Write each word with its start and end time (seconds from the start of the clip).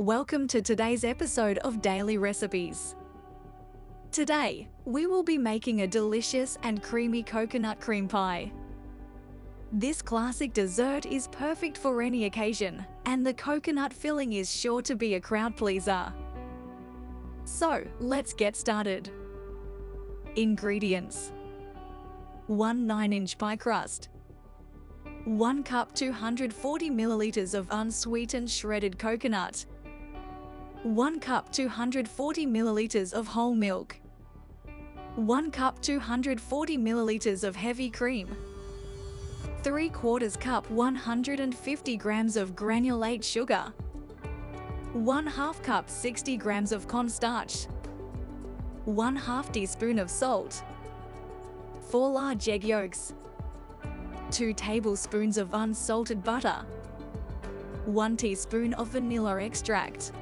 Welcome 0.00 0.48
to 0.48 0.62
today's 0.62 1.04
episode 1.04 1.58
of 1.58 1.82
Daily 1.82 2.16
Recipes. 2.16 2.96
Today, 4.10 4.66
we 4.86 5.04
will 5.06 5.22
be 5.22 5.36
making 5.36 5.82
a 5.82 5.86
delicious 5.86 6.56
and 6.62 6.82
creamy 6.82 7.22
coconut 7.22 7.82
cream 7.82 8.08
pie. 8.08 8.50
This 9.72 10.00
classic 10.00 10.54
dessert 10.54 11.04
is 11.04 11.28
perfect 11.28 11.76
for 11.76 12.00
any 12.00 12.24
occasion, 12.24 12.82
and 13.04 13.26
the 13.26 13.34
coconut 13.34 13.92
filling 13.92 14.32
is 14.32 14.50
sure 14.50 14.80
to 14.80 14.96
be 14.96 15.16
a 15.16 15.20
crowd 15.20 15.54
pleaser. 15.54 16.10
So, 17.44 17.84
let's 17.98 18.32
get 18.32 18.56
started. 18.56 19.10
Ingredients 20.34 21.30
1 22.46 22.86
9 22.86 23.12
inch 23.12 23.36
pie 23.36 23.56
crust, 23.56 24.08
1 25.26 25.62
cup 25.62 25.94
240 25.94 26.90
milliliters 26.90 27.52
of 27.52 27.66
unsweetened 27.70 28.50
shredded 28.50 28.98
coconut, 28.98 29.66
1 30.82 31.20
cup 31.20 31.52
240 31.52 32.46
milliliters 32.46 33.12
of 33.12 33.26
whole 33.26 33.54
milk, 33.54 33.96
1 35.16 35.50
cup 35.50 35.78
240 35.82 36.78
milliliters 36.78 37.44
of 37.44 37.54
heavy 37.54 37.90
cream, 37.90 38.34
3 39.62 39.90
quarters 39.90 40.38
cup 40.38 40.70
150 40.70 41.96
grams 41.98 42.34
of 42.34 42.56
granulate 42.56 43.22
sugar, 43.22 43.74
1 44.94 45.26
half 45.26 45.62
cup 45.62 45.90
60 45.90 46.38
grams 46.38 46.72
of 46.72 46.88
cornstarch, 46.88 47.66
1 48.86 49.16
half 49.16 49.52
teaspoon 49.52 49.98
of 49.98 50.08
salt, 50.08 50.62
4 51.90 52.10
large 52.10 52.48
egg 52.48 52.64
yolks, 52.64 53.12
2 54.30 54.54
tablespoons 54.54 55.36
of 55.36 55.52
unsalted 55.52 56.24
butter, 56.24 56.64
1 57.84 58.16
teaspoon 58.16 58.72
of 58.74 58.88
vanilla 58.88 59.42
extract, 59.42 60.12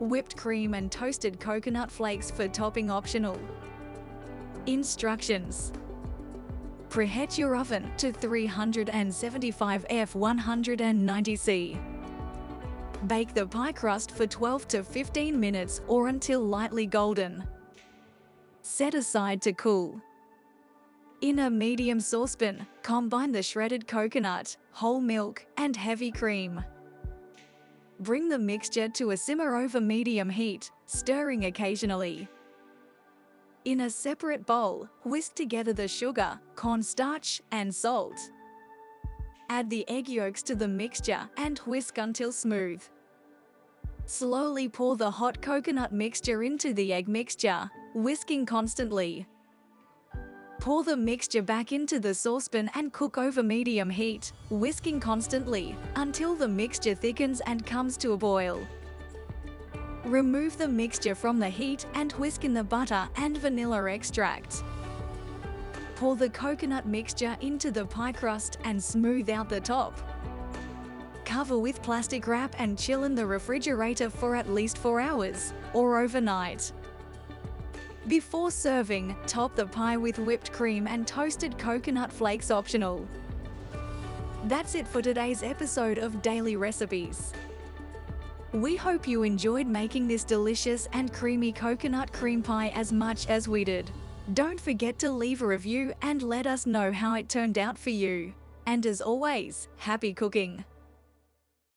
whipped 0.00 0.36
cream 0.36 0.74
and 0.74 0.90
toasted 0.90 1.38
coconut 1.38 1.90
flakes 1.90 2.30
for 2.30 2.48
topping 2.48 2.90
optional. 2.90 3.38
Instructions 4.66 5.72
Preheat 6.88 7.38
your 7.38 7.54
oven 7.54 7.88
to 7.98 8.10
375 8.10 9.86
F 9.90 10.12
190C. 10.14 11.78
Bake 13.06 13.32
the 13.32 13.46
pie 13.46 13.72
crust 13.72 14.10
for 14.10 14.26
12 14.26 14.68
to 14.68 14.82
15 14.82 15.38
minutes 15.38 15.80
or 15.86 16.08
until 16.08 16.40
lightly 16.40 16.86
golden. 16.86 17.44
Set 18.62 18.94
aside 18.94 19.40
to 19.42 19.52
cool. 19.52 20.00
In 21.20 21.38
a 21.40 21.50
medium 21.50 22.00
saucepan, 22.00 22.66
combine 22.82 23.30
the 23.30 23.42
shredded 23.42 23.86
coconut, 23.86 24.56
whole 24.72 25.00
milk, 25.00 25.46
and 25.56 25.76
heavy 25.76 26.10
cream. 26.10 26.64
Bring 28.00 28.30
the 28.30 28.38
mixture 28.38 28.88
to 28.88 29.10
a 29.10 29.16
simmer 29.16 29.56
over 29.56 29.78
medium 29.78 30.30
heat, 30.30 30.70
stirring 30.86 31.44
occasionally. 31.44 32.26
In 33.66 33.82
a 33.82 33.90
separate 33.90 34.46
bowl, 34.46 34.88
whisk 35.04 35.34
together 35.34 35.74
the 35.74 35.86
sugar, 35.86 36.40
cornstarch, 36.56 37.42
and 37.52 37.74
salt. 37.74 38.18
Add 39.50 39.68
the 39.68 39.86
egg 39.86 40.08
yolks 40.08 40.42
to 40.44 40.54
the 40.54 40.66
mixture 40.66 41.28
and 41.36 41.58
whisk 41.58 41.98
until 41.98 42.32
smooth. 42.32 42.82
Slowly 44.06 44.66
pour 44.66 44.96
the 44.96 45.10
hot 45.10 45.42
coconut 45.42 45.92
mixture 45.92 46.42
into 46.42 46.72
the 46.72 46.94
egg 46.94 47.06
mixture, 47.06 47.70
whisking 47.94 48.46
constantly. 48.46 49.26
Pour 50.60 50.84
the 50.84 50.94
mixture 50.94 51.40
back 51.40 51.72
into 51.72 51.98
the 51.98 52.12
saucepan 52.12 52.70
and 52.74 52.92
cook 52.92 53.16
over 53.16 53.42
medium 53.42 53.88
heat, 53.88 54.30
whisking 54.50 55.00
constantly, 55.00 55.74
until 55.96 56.34
the 56.34 56.46
mixture 56.46 56.94
thickens 56.94 57.40
and 57.46 57.64
comes 57.64 57.96
to 57.96 58.12
a 58.12 58.16
boil. 58.18 58.60
Remove 60.04 60.58
the 60.58 60.68
mixture 60.68 61.14
from 61.14 61.38
the 61.38 61.48
heat 61.48 61.86
and 61.94 62.12
whisk 62.12 62.44
in 62.44 62.52
the 62.52 62.62
butter 62.62 63.08
and 63.16 63.38
vanilla 63.38 63.90
extract. 63.90 64.62
Pour 65.96 66.14
the 66.14 66.28
coconut 66.28 66.84
mixture 66.84 67.38
into 67.40 67.70
the 67.70 67.86
pie 67.86 68.12
crust 68.12 68.58
and 68.64 68.82
smooth 68.82 69.30
out 69.30 69.48
the 69.48 69.60
top. 69.60 69.98
Cover 71.24 71.58
with 71.58 71.80
plastic 71.80 72.26
wrap 72.26 72.54
and 72.58 72.78
chill 72.78 73.04
in 73.04 73.14
the 73.14 73.24
refrigerator 73.24 74.10
for 74.10 74.36
at 74.36 74.50
least 74.50 74.76
4 74.76 75.00
hours, 75.00 75.54
or 75.72 76.00
overnight. 76.00 76.70
Before 78.08 78.50
serving, 78.50 79.14
top 79.26 79.54
the 79.54 79.66
pie 79.66 79.98
with 79.98 80.18
whipped 80.18 80.52
cream 80.52 80.86
and 80.86 81.06
toasted 81.06 81.58
coconut 81.58 82.10
flakes 82.10 82.50
optional. 82.50 83.06
That's 84.44 84.74
it 84.74 84.88
for 84.88 85.02
today's 85.02 85.42
episode 85.42 85.98
of 85.98 86.22
Daily 86.22 86.56
Recipes. 86.56 87.34
We 88.52 88.74
hope 88.74 89.06
you 89.06 89.22
enjoyed 89.22 89.66
making 89.66 90.08
this 90.08 90.24
delicious 90.24 90.88
and 90.94 91.12
creamy 91.12 91.52
coconut 91.52 92.10
cream 92.10 92.42
pie 92.42 92.72
as 92.74 92.90
much 92.90 93.28
as 93.28 93.48
we 93.48 93.64
did. 93.64 93.90
Don't 94.32 94.58
forget 94.58 94.98
to 95.00 95.12
leave 95.12 95.42
a 95.42 95.46
review 95.46 95.92
and 96.00 96.22
let 96.22 96.46
us 96.46 96.64
know 96.64 96.92
how 96.92 97.14
it 97.16 97.28
turned 97.28 97.58
out 97.58 97.78
for 97.78 97.90
you. 97.90 98.32
And 98.66 98.86
as 98.86 99.02
always, 99.02 99.68
happy 99.76 100.14
cooking! 100.14 100.64